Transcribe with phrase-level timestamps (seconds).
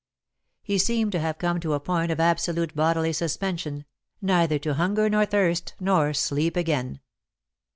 [0.63, 3.85] He seemed to have come to a point of absolute bodily suspension,
[4.19, 7.01] neither to hunger nor thirst nor sleep again.